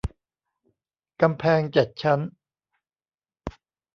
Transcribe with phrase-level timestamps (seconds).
[1.21, 2.19] กำแพงเจ็ดชั้น